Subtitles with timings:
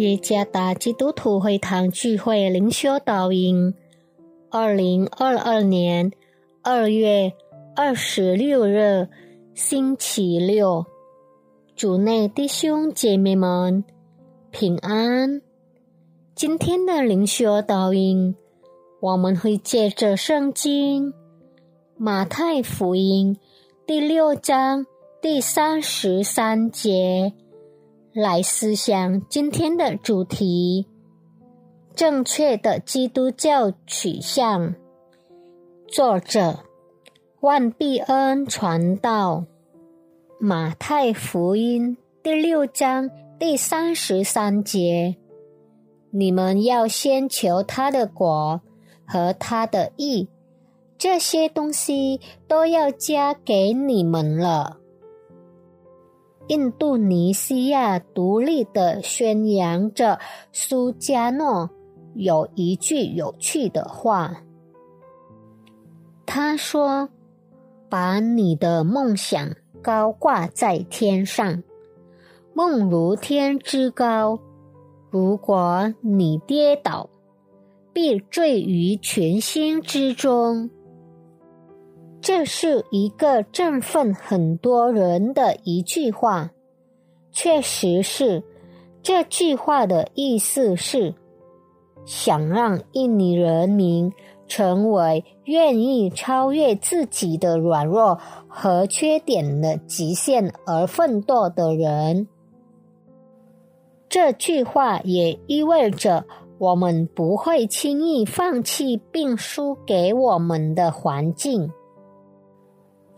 [0.00, 3.74] 耶加达基督徒会堂聚会灵修导引，
[4.48, 6.10] 二零二二年
[6.62, 7.30] 二月
[7.76, 9.06] 二十六日
[9.52, 10.86] 星期六，
[11.76, 13.84] 主内弟兄姐妹们
[14.50, 15.42] 平安。
[16.34, 18.34] 今天的灵修导引，
[19.02, 21.12] 我们会借着圣经
[21.98, 23.36] 马太福音
[23.86, 24.86] 第六章
[25.20, 27.34] 第三十三节。
[28.12, 30.88] 来思想今天的主题：
[31.94, 34.74] 正确的基督教取向。
[35.86, 36.58] 作者：
[37.38, 39.44] 万必恩传道。
[40.40, 45.14] 马太福音第六章第三十三节：
[46.10, 48.60] 你们要先求他的国
[49.06, 50.28] 和他的义，
[50.98, 54.79] 这些东西都要加给你们了。
[56.50, 60.18] 印度尼西亚独立的宣扬着
[60.50, 61.70] 苏加诺
[62.14, 64.42] 有一句有趣的话，
[66.26, 67.08] 他说
[67.88, 69.48] ：“把你的梦想
[69.80, 71.62] 高挂在天上，
[72.52, 74.36] 梦如天之高。
[75.08, 77.08] 如果你跌倒，
[77.92, 80.68] 必坠于群星之中。”
[82.20, 86.50] 这是一个振奋很多人的一句话，
[87.32, 88.42] 确实是。
[89.02, 91.14] 这句话的意思是，
[92.04, 94.12] 想让印尼人民
[94.46, 102.28] 成为愿意超越自己的软弱和缺点的极限而奋斗的人。
[104.10, 106.26] 这句话也意味着，
[106.58, 111.72] 我们不会轻易放弃并输给我们的环境。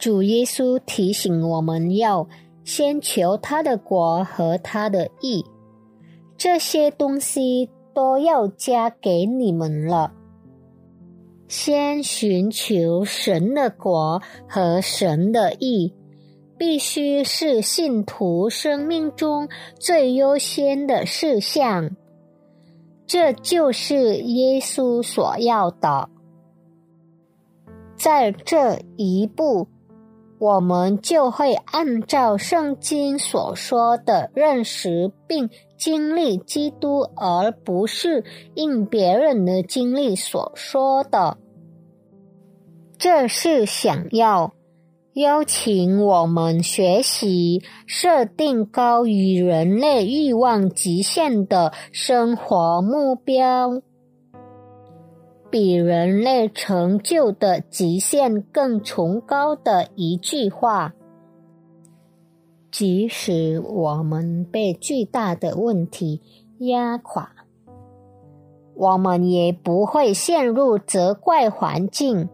[0.02, 2.26] 主耶稣提醒我们要
[2.64, 5.44] 先求他的国和他的义，
[6.36, 10.12] 这些东西都要加给你们了。
[11.46, 15.94] 先寻求神的国和神的义，
[16.58, 19.48] 必须是信徒生命中
[19.78, 21.94] 最优先的事项。
[23.06, 26.08] 这就是耶稣所要的，
[27.94, 29.68] 在这一步。
[30.42, 35.48] 我们就会按照圣经所说的认识并
[35.78, 41.38] 经历基督，而不是应别人的经历所说的。
[42.98, 44.52] 这是想要
[45.12, 53.80] 邀请我们学习设定高于人类欲望极限的生活目标。
[55.52, 60.94] 比人类成就的极限更崇高的一句话。
[62.70, 66.22] 即使我们被巨大的问题
[66.60, 67.30] 压垮，
[68.74, 72.30] 我们也不会陷入责怪环境、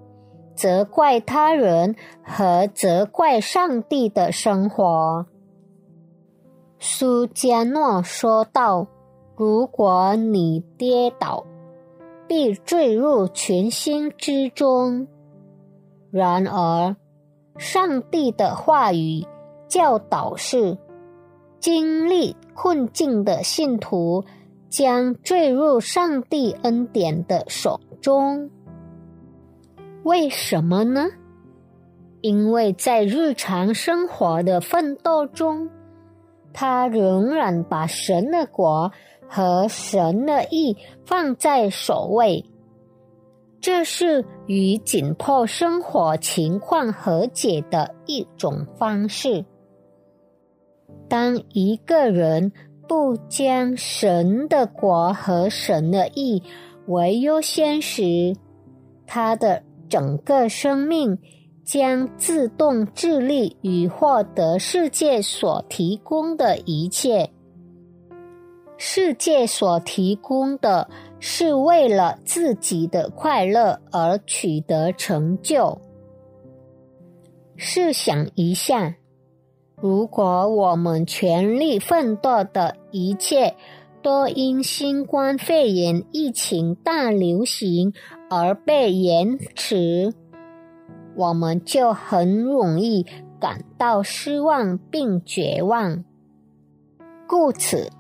[0.55, 5.27] 责怪他人和责怪上帝的生活。
[6.79, 8.87] 苏加诺说道
[9.37, 11.45] ：“如果你跌倒。”
[12.29, 15.09] 必坠入群星之中。
[16.11, 16.95] 然而，
[17.57, 19.27] 上帝的话语
[19.67, 20.79] 教导是：
[21.59, 24.25] 经历困境的信徒
[24.69, 28.51] 将坠入上帝恩典的手中。
[30.05, 31.09] 为什么呢？
[32.21, 35.69] 因为在日常生活的奋斗中，
[36.53, 38.91] 他仍然把神的国。
[39.29, 42.45] 和神的意放在首位，
[43.61, 49.45] 这是与紧迫生活情况和解的一种方式。
[51.09, 52.53] 当一个人
[52.89, 56.43] 不将神的国和神的意
[56.87, 58.35] 为优先时，
[59.07, 61.19] 他的整个生命
[61.65, 67.31] 将自动致力于获得世界所提供的一切。
[68.81, 70.89] 世界所提供的
[71.19, 75.81] 是为了自己的快乐而取得成就。
[77.57, 78.95] 试想一下，
[79.75, 83.57] 如果我们全力奋斗的一切
[84.01, 87.93] 都因新冠肺炎疫情大流行
[88.31, 90.15] 而被延迟，
[91.17, 93.05] 我们就很容易
[93.41, 96.05] 感到失望并绝望。
[97.27, 97.91] 故此。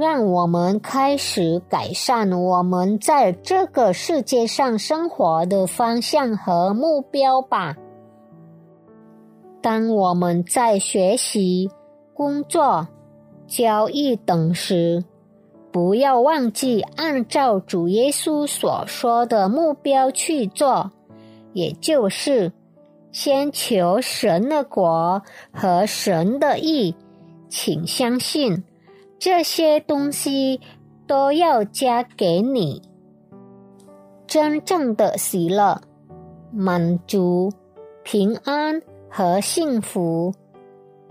[0.00, 7.76] 让我们开始改善我们在这个世界上生活的方向和目标吧。
[9.60, 11.70] 当我们在学习、
[12.14, 12.88] 工作、
[13.46, 15.04] 交易等时，
[15.70, 20.90] 不要忘记按照主耶稣所说的目标去做，
[21.52, 22.50] 也就是
[23.12, 25.20] 先求神的国
[25.52, 26.94] 和神的意。
[27.50, 28.64] 请相信，
[29.20, 30.60] 这些东西
[31.06, 32.82] 都要加给你。
[34.26, 35.78] 真正的喜乐、
[36.50, 37.52] 满足、
[38.02, 38.80] 平安
[39.10, 40.32] 和幸福。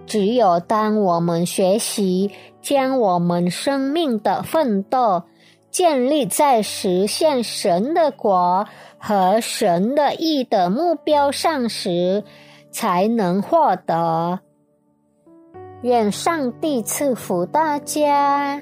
[0.08, 2.32] 只有当我们学习
[2.64, 5.22] 将我们生命的奋斗
[5.70, 8.66] 建立在实现神的国
[8.98, 12.24] 和神的义的目标上时，
[12.72, 14.40] 才能获得。
[15.81, 18.62] 愿上帝赐福大家。